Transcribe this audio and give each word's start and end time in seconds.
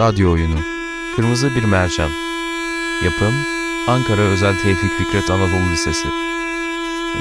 Radyo 0.00 0.32
oyunu. 0.32 0.56
Kırmızı 1.16 1.54
bir 1.54 1.64
mercan. 1.64 2.10
Yapım 3.04 3.34
Ankara 3.88 4.20
Özel 4.20 4.54
Tevfik 4.62 4.92
Fikret 4.92 5.30
Anadolu 5.30 5.70
Lisesi. 5.72 6.08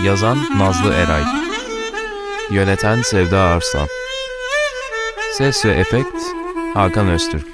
Yazan 0.03 0.37
Nazlı 0.57 0.93
Eray. 0.93 1.23
Yöneten 2.49 3.01
Sevda 3.01 3.39
Arslan. 3.39 3.87
Ses 5.33 5.65
ve 5.65 5.71
Efekt 5.71 6.15
Hakan 6.73 7.07
Öztürk. 7.07 7.47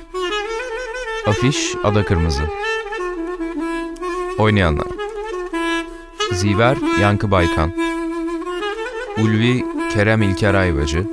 Afiş 1.27 1.75
Ada 1.83 2.05
Kırmızı. 2.05 2.43
Oynayanlar. 4.37 4.87
Ziver 6.31 6.77
Yankı 7.01 7.31
Baykan. 7.31 7.73
Ulvi 9.17 9.65
Kerem 9.93 10.21
İlker 10.21 10.53
Ayvacı 10.53 11.07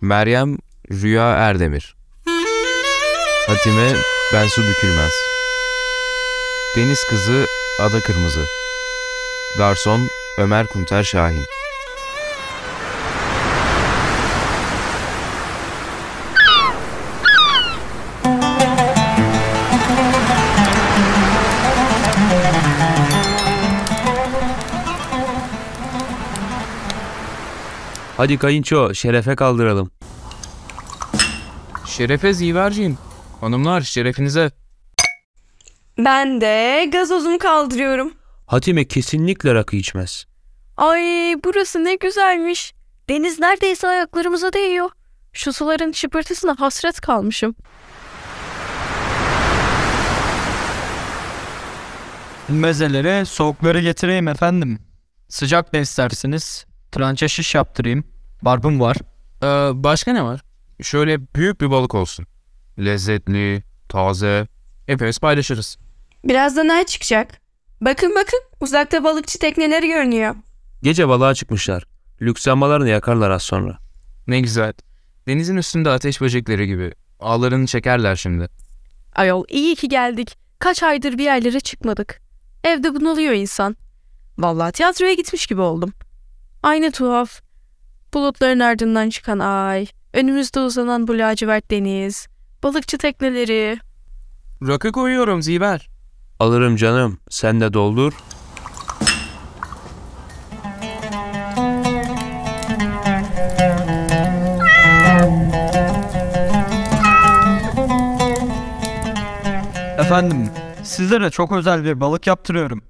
Meryem 0.00 0.58
Rüya 0.90 1.30
Erdemir 1.30 2.03
Hatime 3.46 3.92
Bensu 4.32 4.62
Bükülmez 4.62 5.12
Deniz 6.76 7.04
Kızı 7.04 7.46
Ada 7.80 8.00
Kırmızı. 8.00 8.46
Garson 9.58 10.08
Ömer 10.38 10.66
Kunter 10.66 11.02
Şahin. 11.02 11.44
Hadi 28.16 28.38
kayınço 28.38 28.94
şerefe 28.94 29.36
kaldıralım. 29.36 29.90
Şerefe 31.86 32.32
Ziverciğim 32.32 32.98
Hanımlar 33.40 33.80
şerefinize 33.80 34.50
Ben 35.98 36.40
de 36.40 36.84
gazozumu 36.92 37.38
kaldırıyorum. 37.38 38.14
Hatime 38.46 38.84
kesinlikle 38.84 39.54
rakı 39.54 39.76
içmez. 39.76 40.24
Ay 40.76 41.02
burası 41.44 41.84
ne 41.84 41.94
güzelmiş. 41.94 42.74
Deniz 43.08 43.40
neredeyse 43.40 43.88
ayaklarımıza 43.88 44.52
değiyor. 44.52 44.90
Şu 45.32 45.52
suların 45.52 45.92
şıpırtısına 45.92 46.56
hasret 46.58 47.00
kalmışım. 47.00 47.54
Mezelere 52.48 53.24
soğukları 53.24 53.80
getireyim 53.80 54.28
efendim. 54.28 54.78
Sıcak 55.28 55.72
ne 55.72 55.80
istersiniz? 55.80 56.66
Trança 56.92 57.28
şiş 57.28 57.54
yaptırayım. 57.54 58.04
Barbun 58.42 58.80
var. 58.80 58.96
Ee, 59.42 59.84
Başka 59.84 60.12
ne 60.12 60.22
var? 60.24 60.40
Şöyle 60.82 61.20
büyük 61.34 61.60
bir 61.60 61.70
balık 61.70 61.94
olsun 61.94 62.26
Lezzetli, 62.78 63.62
taze 63.88 64.46
Hepimiz 64.86 65.18
paylaşırız 65.18 65.78
Birazdan 66.24 66.68
ay 66.68 66.84
çıkacak. 66.84 67.40
Bakın 67.80 68.14
bakın 68.14 68.40
uzakta 68.60 69.04
balıkçı 69.04 69.38
tekneleri 69.38 69.88
görünüyor. 69.88 70.34
Gece 70.82 71.08
balığa 71.08 71.34
çıkmışlar. 71.34 71.84
Lüks 72.22 72.48
lambalarını 72.48 72.88
yakarlar 72.88 73.30
az 73.30 73.42
sonra. 73.42 73.78
Ne 74.26 74.40
güzel 74.40 74.72
Denizin 75.28 75.56
üstünde 75.56 75.90
ateş 75.90 76.20
böcekleri 76.20 76.66
gibi 76.66 76.92
Ağlarını 77.20 77.66
çekerler 77.66 78.16
şimdi 78.16 78.48
Ayol 79.14 79.44
iyi 79.48 79.76
ki 79.76 79.88
geldik. 79.88 80.36
Kaç 80.58 80.82
aydır 80.82 81.18
bir 81.18 81.24
yerlere 81.24 81.60
çıkmadık. 81.60 82.20
Evde 82.64 82.94
bunalıyor 82.94 83.32
insan. 83.32 83.76
Vallahi 84.38 84.72
tiyatroya 84.72 85.14
gitmiş 85.14 85.46
gibi 85.46 85.60
oldum. 85.60 85.92
Aynı 86.62 86.90
tuhaf. 86.90 87.40
Bulutların 88.14 88.60
ardından 88.60 89.10
çıkan 89.10 89.38
ay, 89.38 89.86
önümüzde 90.12 90.60
uzanan 90.60 91.08
bu 91.08 91.18
lacivert 91.18 91.70
deniz, 91.70 92.26
balıkçı 92.64 92.98
tekneleri. 92.98 93.78
Rakı 94.62 94.92
koyuyorum 94.92 95.42
Ziver 95.42 95.88
Alırım 96.40 96.76
canım. 96.76 97.18
Sen 97.30 97.60
de 97.60 97.72
doldur. 97.72 98.12
Efendim, 109.98 110.50
sizlere 110.82 111.30
çok 111.30 111.52
özel 111.52 111.84
bir 111.84 112.00
balık 112.00 112.26
yaptırıyorum. 112.26 112.82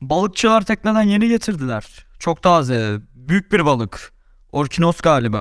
Balıkçılar 0.00 0.62
tekneden 0.64 1.02
yeni 1.02 1.28
getirdiler. 1.28 2.06
Çok 2.18 2.42
taze, 2.42 2.98
büyük 3.14 3.52
bir 3.52 3.66
balık. 3.66 4.12
Orkinos 4.52 5.00
galiba. 5.00 5.40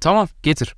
Tamam 0.00 0.28
getir 0.42 0.74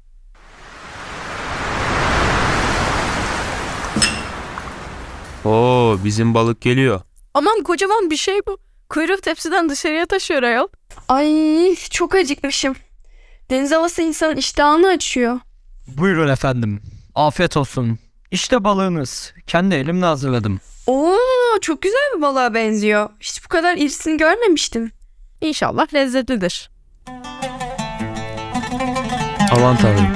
Oo 5.45 5.97
bizim 6.05 6.35
balık 6.35 6.61
geliyor. 6.61 7.01
Aman 7.35 7.63
kocaman 7.63 8.11
bir 8.11 8.17
şey 8.17 8.41
bu. 8.47 8.59
Kuyruğu 8.89 9.17
tepsiden 9.17 9.69
dışarıya 9.69 10.07
taşıyor 10.07 10.43
ayol. 10.43 10.69
Ay 11.09 11.75
çok 11.91 12.15
acıkmışım. 12.15 12.75
Deniz 13.51 13.73
havası 13.73 14.03
insanın 14.03 14.37
iştahını 14.37 14.89
açıyor. 14.89 15.41
Buyurun 15.87 16.29
efendim. 16.29 16.83
Afiyet 17.15 17.57
olsun. 17.57 17.99
İşte 18.31 18.65
balığınız. 18.65 19.33
Kendi 19.47 19.75
elimle 19.75 20.07
hazırladım. 20.07 20.61
Oo 20.87 21.17
çok 21.61 21.83
güzel 21.83 22.13
bir 22.17 22.23
balığa 22.23 22.55
benziyor. 22.55 23.09
Hiç 23.21 23.45
bu 23.45 23.49
kadar 23.49 23.77
irisini 23.77 24.17
görmemiştim. 24.17 24.93
İnşallah 25.41 25.95
lezzetlidir. 25.95 26.71
Aman 29.53 29.77
tanrım. 29.77 30.09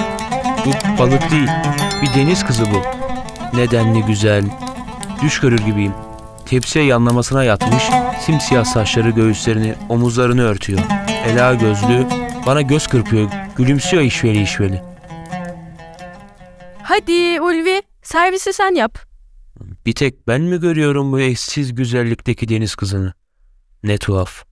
Bu 0.65 0.99
balık 0.99 1.31
değil. 1.31 1.49
Bir 2.01 2.13
deniz 2.13 2.45
kızı 2.45 2.63
bu. 2.71 2.81
Nedenli 3.57 4.05
güzel. 4.05 4.45
Düş 5.21 5.39
görür 5.39 5.57
gibiyim. 5.57 5.93
Tepsiye 6.45 6.85
yanlamasına 6.85 7.43
yatmış, 7.43 7.83
simsiyah 8.25 8.65
saçları 8.65 9.09
göğüslerini, 9.09 9.75
omuzlarını 9.89 10.41
örtüyor. 10.41 10.79
Ela 11.25 11.53
gözlü, 11.53 12.07
bana 12.45 12.61
göz 12.61 12.87
kırpıyor, 12.87 13.29
gülümsüyor 13.55 14.03
işveli 14.03 14.41
işveli. 14.41 14.83
Hadi 16.83 17.41
Ulvi 17.41 17.81
servisi 18.01 18.53
sen 18.53 18.75
yap. 18.75 18.99
Bir 19.85 19.93
tek 19.93 20.27
ben 20.27 20.41
mi 20.41 20.59
görüyorum 20.59 21.11
bu 21.11 21.19
eşsiz 21.19 21.75
güzellikteki 21.75 22.49
deniz 22.49 22.75
kızını? 22.75 23.13
Ne 23.83 23.97
tuhaf. 23.97 24.43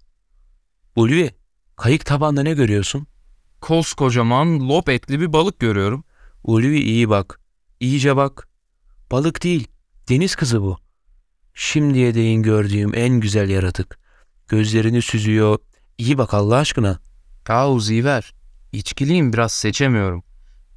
Ulvi, 0.95 1.31
kayık 1.75 2.05
tabanda 2.05 2.43
ne 2.43 2.53
görüyorsun? 2.53 3.07
Koskocaman 3.61 4.69
lop 4.69 4.89
etli 4.89 5.19
bir 5.19 5.33
balık 5.33 5.59
görüyorum 5.59 6.03
Ulvi 6.43 6.79
iyi 6.79 7.09
bak. 7.09 7.39
İyice 7.79 8.15
bak. 8.15 8.47
Balık 9.11 9.43
değil, 9.43 9.67
deniz 10.09 10.35
kızı 10.35 10.61
bu. 10.61 10.77
Şimdiye 11.53 12.15
değin 12.15 12.43
gördüğüm 12.43 12.95
en 12.95 13.19
güzel 13.19 13.49
yaratık. 13.49 13.99
Gözlerini 14.47 15.01
süzüyor. 15.01 15.59
İyi 15.97 16.17
bak 16.17 16.33
Allah 16.33 16.55
aşkına. 16.55 16.99
Yahu 17.49 17.79
Ziver 17.79 18.33
İçkiliyim 18.71 19.33
biraz 19.33 19.51
seçemiyorum 19.51 20.23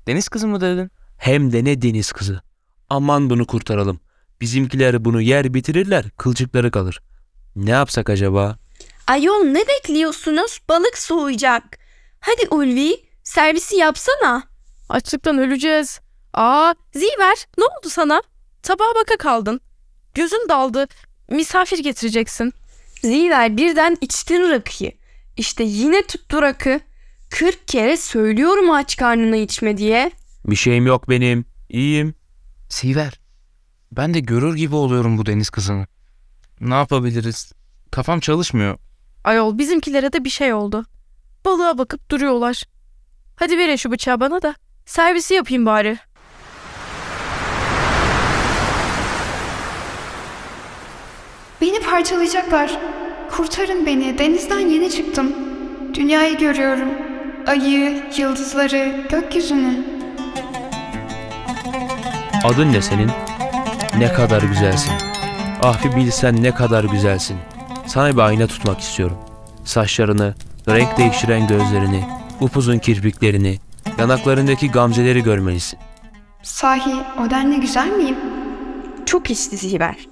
Deniz 0.06 0.28
kızı 0.28 0.48
mı 0.48 0.60
dedin? 0.60 0.91
Hem 1.18 1.52
de 1.52 1.64
ne 1.64 1.82
deniz 1.82 2.12
kızı. 2.12 2.41
Aman 2.88 3.30
bunu 3.30 3.46
kurtaralım. 3.46 4.00
Bizimkiler 4.41 5.04
bunu 5.04 5.20
yer 5.20 5.54
bitirirler, 5.54 6.10
kılçıkları 6.10 6.70
kalır. 6.70 7.02
Ne 7.56 7.70
yapsak 7.70 8.10
acaba? 8.10 8.56
Ayol 9.06 9.44
ne 9.44 9.60
bekliyorsunuz? 9.68 10.60
Balık 10.68 10.98
soğuyacak. 10.98 11.78
Hadi 12.20 12.48
Ulvi 12.50 12.97
servisi 13.22 13.76
yapsana. 13.76 14.42
Açlıktan 14.88 15.38
öleceğiz. 15.38 16.00
Aa 16.34 16.74
Ziver 16.94 17.47
ne 17.58 17.64
oldu 17.64 17.88
sana? 17.88 18.22
Tabağa 18.62 18.94
baka 19.00 19.16
kaldın. 19.16 19.60
Gözün 20.15 20.47
daldı. 20.48 20.87
Misafir 21.31 21.78
getireceksin. 21.78 22.53
Ziver 23.03 23.56
birden 23.56 23.97
içtin 24.00 24.50
rakıyı. 24.50 24.93
İşte 25.37 25.65
yine 25.65 26.06
tuttu 26.06 26.43
rakı. 26.43 26.81
Kırk 27.31 27.69
kere 27.69 27.97
söylüyorum 27.97 28.71
aç 28.71 28.97
karnına 28.97 29.37
içme 29.37 29.76
diye. 29.76 30.10
Bir 30.47 30.56
şeyim 30.56 30.87
yok 30.87 31.09
benim. 31.09 31.44
İyiyim. 31.68 32.15
Ziver 32.68 33.21
Ben 33.92 34.15
de 34.15 34.21
görür 34.21 34.57
gibi 34.57 34.74
oluyorum 34.74 35.18
bu 35.18 35.27
deniz 35.27 35.51
kızını 35.51 35.86
Ne 36.60 36.74
yapabiliriz? 36.74 37.53
Kafam 37.91 38.21
çalışmıyor 38.21 38.78
Ayol 39.24 39.59
bizimkilere 39.59 40.12
de 40.12 40.24
bir 40.24 40.30
şey 40.30 40.53
oldu. 40.53 40.84
Balığa 41.45 41.78
bakıp 41.78 42.10
duruyorlar. 42.10 42.62
Hadi 43.36 43.59
verin 43.59 43.77
şu 43.77 43.91
bıçağı 43.91 44.21
bana 44.21 44.42
da. 44.42 44.54
Servisi 44.86 45.34
yapayım 45.34 45.66
bari. 45.66 45.98
Beni 51.60 51.80
parçalayacaklar. 51.80 52.78
Kurtarın 53.30 53.86
beni. 53.86 54.18
Denizden 54.18 54.60
yeni 54.60 54.91
çıktım. 54.91 55.33
Dünyayı 55.95 56.39
görüyorum. 56.39 56.89
Ayı, 57.47 58.03
yıldızları, 58.16 59.07
gökyüzünü. 59.10 59.84
Adın 62.45 62.72
ne 62.72 62.83
senin? 62.83 63.10
Ne 63.98 64.12
kadar 64.12 64.42
güzelsin. 64.42 64.92
Ah 65.62 65.84
bir 65.84 65.97
bilsen 65.97 66.42
ne 66.42 66.54
kadar 66.54 66.84
güzelsin. 66.84 67.36
Sana 67.86 68.12
bir 68.12 68.18
ayna 68.18 68.47
tutmak 68.47 68.80
istiyorum. 68.80 69.18
Saçlarını, 69.65 70.34
renk 70.68 70.98
değiştiren 70.98 71.47
gözlerini, 71.47 72.04
upuzun 72.41 72.78
kirpiklerini, 72.78 73.59
yanaklarındaki 73.98 74.71
gamzeleri 74.71 75.22
görmelisin. 75.22 75.78
Sahi 76.42 76.95
o 77.27 77.30
denli 77.30 77.60
güzel 77.60 77.89
miyim? 77.89 78.16
Çok 79.07 79.30
içti 79.30 79.57
Ziver. 79.57 80.09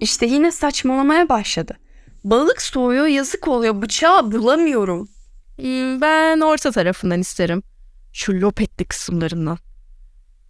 İşte 0.00 0.26
yine 0.26 0.52
saçmalamaya 0.52 1.28
başladı. 1.28 1.76
Balık 2.24 2.62
soğuyor 2.62 3.06
yazık 3.06 3.48
oluyor 3.48 3.82
bıçağı 3.82 4.32
bulamıyorum. 4.32 5.08
Hmm, 5.56 6.00
Ben 6.00 6.40
orta 6.40 6.70
tarafından 6.70 7.20
isterim. 7.20 7.62
Şu 8.12 8.32
lopetli 8.40 8.84
kısımlarından. 8.84 9.58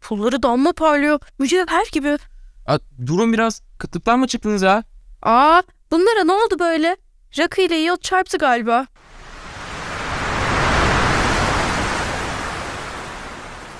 Pulları 0.00 0.42
damla 0.42 0.72
parlıyor. 0.72 1.20
Mücevher 1.38 1.86
gibi. 1.92 2.18
A, 2.66 2.78
durun 3.06 3.32
biraz. 3.32 3.62
Kıtlıktan 3.78 4.18
mı 4.18 4.26
çıktınız 4.26 4.62
ya? 4.62 4.84
Aa 5.22 5.62
bunlara 5.90 6.24
ne 6.24 6.32
oldu 6.32 6.58
böyle? 6.58 6.96
Rakı 7.38 7.60
ile 7.60 7.76
yıl 7.76 7.96
çarptı 7.96 8.38
galiba. 8.38 8.86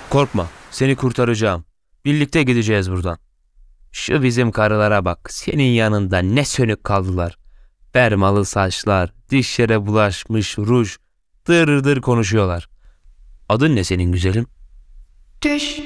Korkma, 0.09 0.47
seni 0.71 0.95
kurtaracağım. 0.95 1.65
Birlikte 2.05 2.43
gideceğiz 2.43 2.91
buradan. 2.91 3.17
Şu 3.91 4.23
bizim 4.23 4.51
karılara 4.51 5.05
bak, 5.05 5.31
senin 5.31 5.71
yanında 5.71 6.19
ne 6.19 6.45
sönük 6.45 6.83
kaldılar. 6.83 7.37
Bermalı 7.93 8.45
saçlar, 8.45 9.13
dişlere 9.29 9.85
bulaşmış 9.85 10.57
ruj, 10.57 10.97
dır 11.47 11.83
dır 11.83 12.01
konuşuyorlar. 12.01 12.69
Adın 13.49 13.75
ne 13.75 13.83
senin 13.83 14.11
güzelim? 14.11 14.45
Düş. 15.41 15.79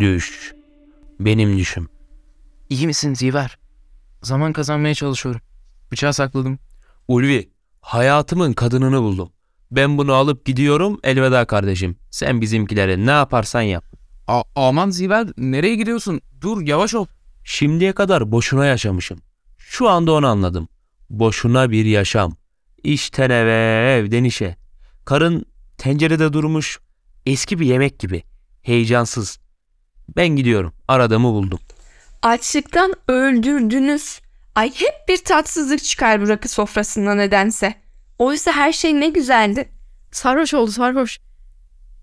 Düş. 0.00 0.54
Benim 1.20 1.58
düşüm. 1.58 1.88
İyi 2.68 2.86
misin 2.86 3.14
Ziver? 3.14 3.58
Zaman 4.22 4.52
kazanmaya 4.52 4.94
çalışıyorum. 4.94 5.40
Bıçağı 5.92 6.14
sakladım. 6.14 6.58
Ulvi, 7.08 7.50
hayatımın 7.80 8.52
kadınını 8.52 9.00
buldum. 9.02 9.32
Ben 9.70 9.98
bunu 9.98 10.12
alıp 10.12 10.44
gidiyorum, 10.44 11.00
elveda 11.02 11.44
kardeşim. 11.44 11.96
Sen 12.10 12.40
bizimkilere 12.40 13.06
ne 13.06 13.10
yaparsan 13.10 13.62
yap. 13.62 13.84
A- 14.28 14.42
aman 14.54 14.90
Ziver 14.90 15.26
nereye 15.36 15.74
gidiyorsun? 15.74 16.20
Dur 16.40 16.62
yavaş 16.66 16.94
ol. 16.94 17.06
Şimdiye 17.44 17.92
kadar 17.92 18.32
boşuna 18.32 18.66
yaşamışım. 18.66 19.18
Şu 19.58 19.88
anda 19.88 20.12
onu 20.12 20.26
anladım. 20.26 20.68
Boşuna 21.10 21.70
bir 21.70 21.84
yaşam. 21.84 22.36
İşten 22.82 23.30
eve, 23.30 23.92
evden 23.98 24.24
işe. 24.24 24.56
Karın 25.04 25.44
tencerede 25.78 26.32
durmuş, 26.32 26.78
eski 27.26 27.60
bir 27.60 27.66
yemek 27.66 27.98
gibi. 27.98 28.22
Heyecansız. 28.62 29.38
Ben 30.16 30.28
gidiyorum. 30.28 30.72
Aradığımı 30.88 31.28
buldum. 31.28 31.58
Açlıktan 32.22 32.94
öldürdünüz. 33.08 34.20
Ay 34.54 34.70
hep 34.74 35.08
bir 35.08 35.24
tatsızlık 35.24 35.84
çıkar 35.84 36.22
bu 36.22 36.28
rakı 36.28 36.48
sofrasında 36.48 37.14
nedense. 37.14 37.74
Oysa 38.18 38.52
her 38.52 38.72
şey 38.72 39.00
ne 39.00 39.08
güzeldi. 39.08 39.68
Sarhoş 40.12 40.54
oldu 40.54 40.70
sarhoş. 40.70 41.18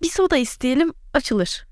Bir 0.02 0.10
soda 0.10 0.36
isteyelim 0.36 0.92
açılır. 1.14 1.66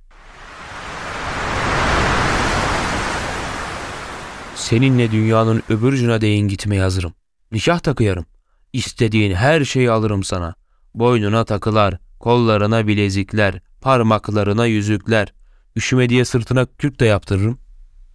Seninle 4.60 5.10
dünyanın 5.10 5.62
öbür 5.68 5.92
ucuna 5.92 6.20
değin 6.20 6.48
gitmeye 6.48 6.82
hazırım. 6.82 7.12
Nikah 7.52 7.78
takıyorum. 7.78 8.26
İstediğin 8.72 9.34
her 9.34 9.64
şeyi 9.64 9.90
alırım 9.90 10.24
sana. 10.24 10.54
Boynuna 10.94 11.44
takılar, 11.44 11.98
kollarına 12.18 12.86
bilezikler, 12.86 13.60
parmaklarına 13.80 14.66
yüzükler. 14.66 15.32
Üşüme 15.76 16.08
diye 16.08 16.24
sırtına 16.24 16.66
kürk 16.78 17.00
de 17.00 17.04
yaptırırım. 17.04 17.58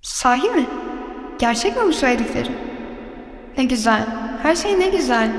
Sahi 0.01 0.49
mi? 0.49 0.65
Gerçek 1.39 1.75
mi 1.77 1.81
bu 1.87 1.93
söylediklerin? 1.93 2.55
Ne 3.57 3.65
güzel. 3.65 4.07
Her 4.43 4.55
şey 4.55 4.79
ne 4.79 4.89
güzel. 4.89 5.31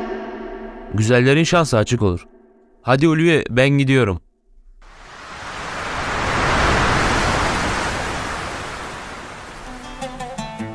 Güzellerin 0.95 1.45
şansı 1.45 1.77
açık 1.77 2.03
olur. 2.03 2.27
Hadi 2.83 3.09
Ulviye 3.09 3.45
ben 3.51 3.69
gidiyorum. 3.69 4.21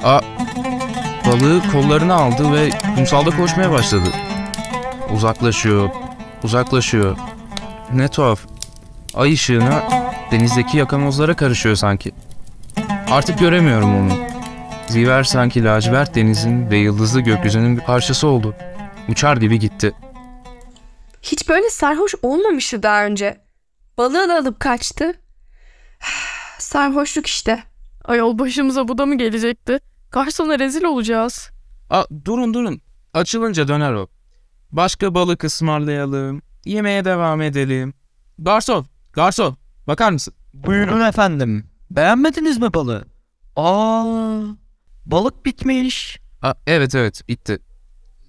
A 0.04 0.22
balığı 1.26 1.62
kollarına 1.72 2.14
aldı 2.16 2.54
ve 2.54 2.70
kumsalda 2.96 3.30
koşmaya 3.30 3.72
başladı. 3.72 4.10
Uzaklaşıyor, 5.16 5.90
uzaklaşıyor. 6.44 7.18
Ne 7.94 8.08
tuhaf. 8.08 8.40
Ay 9.14 9.34
ışığına 9.34 9.84
denizdeki 10.32 10.78
yakamozlara 10.78 11.36
karışıyor 11.36 11.76
sanki. 11.76 12.12
Artık 13.12 13.40
göremiyorum 13.40 13.96
onu. 13.96 14.18
Ziver 14.88 15.24
sanki 15.24 15.64
lacivert 15.64 16.16
denizin 16.16 16.70
ve 16.70 16.78
yıldızlı 16.78 17.22
gökyüzünün 17.22 17.78
bir 17.78 17.84
parçası 17.84 18.28
oldu. 18.28 18.56
Uçar 19.10 19.38
gibi 19.38 19.60
gitti. 19.60 19.94
Hiç 21.22 21.50
böyle 21.50 21.70
sarhoş 21.70 22.16
olmamıştı 22.22 22.84
daha 22.84 23.06
önce. 23.06 23.38
Balığı 23.98 24.30
da 24.30 24.38
alıp 24.38 24.60
kaçtı. 24.60 25.14
Sarhoşluk 26.60 27.28
işte. 27.28 27.64
Ayol 28.06 28.40
başımıza 28.40 28.88
bu 28.88 28.98
da 28.98 29.06
mı 29.06 29.18
gelecekti? 29.18 29.80
Garsona 30.12 30.60
rezil 30.60 30.84
olacağız. 30.84 31.50
A, 31.90 32.04
durun 32.26 32.54
durun. 32.54 32.82
Açılınca 33.14 33.68
döner 33.68 33.94
o. 33.94 34.08
Başka 34.72 35.14
balık 35.16 35.44
ısmarlayalım. 35.44 36.42
Yemeğe 36.66 37.06
devam 37.06 37.42
edelim. 37.42 37.94
Garson, 38.40 38.86
garson. 39.14 39.58
Bakar 39.88 40.12
mısın? 40.12 40.34
Buyurun 40.54 41.02
efendim. 41.02 41.66
Beğenmediniz 41.92 42.58
mi 42.58 42.74
balığı? 42.74 43.06
Aa, 43.56 44.42
balık 45.06 45.46
bitmiş. 45.46 46.20
A, 46.42 46.54
evet 46.68 46.96
evet 46.96 47.28
bitti. 47.28 47.60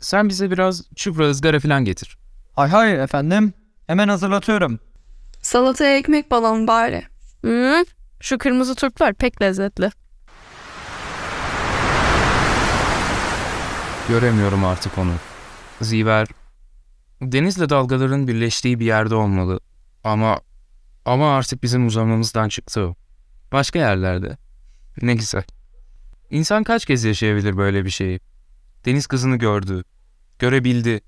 Sen 0.00 0.28
bize 0.28 0.50
biraz 0.50 0.84
çupra 0.94 1.30
ızgara 1.30 1.60
falan 1.60 1.84
getir. 1.84 2.18
Hay 2.56 2.68
hay 2.68 3.02
efendim. 3.02 3.52
Hemen 3.86 4.08
hazırlatıyorum. 4.08 4.78
Salataya 5.42 5.96
ekmek 5.96 6.30
balon 6.30 6.66
bari. 6.66 7.02
Hı, 7.44 7.84
şu 8.20 8.38
kırmızı 8.38 8.74
turplar 8.74 9.14
pek 9.14 9.42
lezzetli. 9.42 9.90
Göremiyorum 14.12 14.64
artık 14.64 14.98
onu. 14.98 15.12
Ziver, 15.80 16.28
denizle 17.22 17.68
dalgaların 17.68 18.28
birleştiği 18.28 18.80
bir 18.80 18.84
yerde 18.84 19.14
olmalı. 19.14 19.60
Ama 20.04 20.40
ama 21.04 21.36
artık 21.36 21.62
bizim 21.62 21.86
uzamamızdan 21.86 22.48
çıktı 22.48 22.80
o. 22.80 22.94
Başka 23.52 23.78
yerlerde. 23.78 24.36
Ne 25.02 25.14
güzel. 25.14 25.42
İnsan 26.30 26.64
kaç 26.64 26.86
kez 26.86 27.04
yaşayabilir 27.04 27.56
böyle 27.56 27.84
bir 27.84 27.90
şeyi? 27.90 28.20
Deniz 28.84 29.06
kızını 29.06 29.36
gördü, 29.36 29.84
görebildi. 30.38 31.00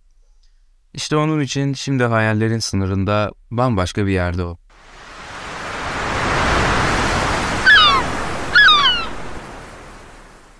İşte 0.94 1.16
onun 1.16 1.40
için 1.40 1.72
şimdi 1.72 2.04
hayallerin 2.04 2.58
sınırında 2.58 3.32
bambaşka 3.50 4.06
bir 4.06 4.12
yerde 4.12 4.44
o. 4.44 4.58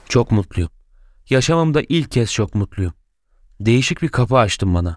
Çok 0.08 0.30
mutluyum. 0.30 0.70
Yaşamımda 1.30 1.82
ilk 1.88 2.10
kez 2.10 2.32
çok 2.32 2.54
mutluyum. 2.54 2.92
Değişik 3.60 4.02
bir 4.02 4.08
kapı 4.08 4.36
açtın 4.38 4.74
bana. 4.74 4.96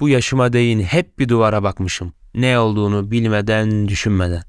Bu 0.00 0.08
yaşıma 0.08 0.52
değin 0.52 0.80
hep 0.80 1.18
bir 1.18 1.28
duvara 1.28 1.62
bakmışım. 1.62 2.12
Ne 2.34 2.58
olduğunu 2.58 3.10
bilmeden, 3.10 3.88
düşünmeden. 3.88 4.42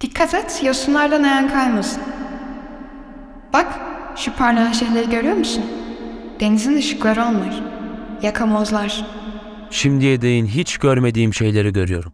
Dikkat 0.00 0.34
et 0.34 0.60
yosunlardan 0.64 1.22
ayağın 1.22 1.48
kaymasın. 1.48 2.02
Bak 3.52 3.80
şu 4.16 4.36
parlayan 4.36 4.72
şeyleri 4.72 5.10
görüyor 5.10 5.36
musun? 5.36 5.64
Denizin 6.40 6.76
ışıkları 6.76 7.20
onlar. 7.22 7.62
Yakamozlar. 8.22 9.06
Şimdiye 9.70 10.20
değin 10.22 10.46
hiç 10.46 10.78
görmediğim 10.78 11.34
şeyleri 11.34 11.72
görüyorum. 11.72 12.12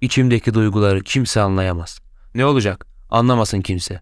İçimdeki 0.00 0.54
duyguları 0.54 1.00
kimse 1.02 1.40
anlayamaz. 1.40 1.98
Ne 2.34 2.44
olacak? 2.44 2.86
Anlamasın 3.10 3.60
kimse. 3.60 4.00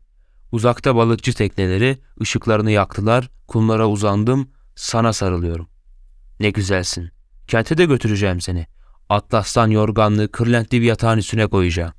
Uzakta 0.53 0.97
balıkçı 0.97 1.35
tekneleri 1.35 1.99
ışıklarını 2.21 2.71
yaktılar, 2.71 3.31
kumlara 3.49 3.89
uzandım, 3.89 4.49
sana 4.77 5.13
sarılıyorum. 5.13 5.69
Ne 6.41 6.51
güzelsin. 6.51 7.11
Kente 7.49 7.79
de 7.79 7.85
götüreceğim 7.85 8.41
seni. 8.41 8.67
Atlastan 9.09 9.69
yorganlı, 9.69 10.31
kırlentli 10.33 10.81
bir 10.81 10.87
yatağın 10.87 11.19
üstüne 11.19 11.47
koyacağım. 11.47 11.93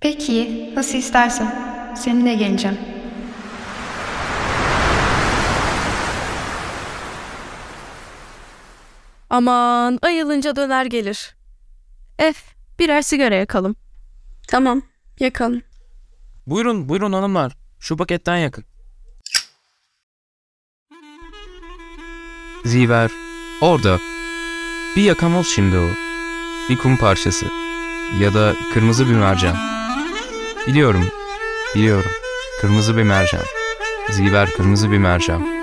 Peki 0.00 0.72
nasıl 0.76 0.98
istersen. 0.98 1.68
Seninle 1.96 2.34
geleceğim. 2.34 2.78
Aman 9.30 9.98
ayılınca 10.02 10.56
döner 10.56 10.86
gelir. 10.86 11.36
Eh 12.18 12.34
birer 12.78 13.02
sigara 13.02 13.34
yakalım. 13.34 13.76
Tamam 14.48 14.82
yakalım. 15.20 15.62
Buyurun, 16.46 16.88
buyurun 16.88 17.12
hanımlar. 17.12 17.56
Şu 17.80 17.96
paketten 17.96 18.36
yakın. 18.36 18.64
Ziver, 22.64 23.10
orada. 23.60 23.98
Bir 24.96 25.02
yakamoz 25.02 25.46
şimdi 25.48 25.78
o. 25.78 25.88
Bir 26.68 26.76
kum 26.76 26.96
parçası. 26.96 27.46
Ya 28.20 28.34
da 28.34 28.54
kırmızı 28.74 29.08
bir 29.08 29.14
mercan. 29.14 29.56
Biliyorum, 30.66 31.08
biliyorum. 31.74 32.10
Kırmızı 32.60 32.96
bir 32.96 33.02
mercan. 33.02 33.42
Ziver 34.10 34.50
kırmızı 34.50 34.90
bir 34.90 34.98
mercan. 34.98 35.57